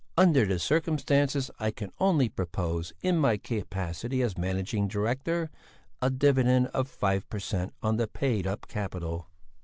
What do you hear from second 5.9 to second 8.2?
a dividend of 5 per cent. on the